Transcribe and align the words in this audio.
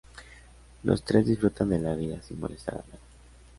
Los 0.81 1.03
tres 1.03 1.27
disfrutan 1.27 1.69
de 1.69 1.77
la 1.79 1.93
vida 1.93 2.19
sin 2.23 2.39
molestar 2.39 2.73
a 2.73 2.77
nadie. 2.87 2.99